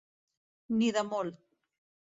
[0.79, 1.41] Ni de molt.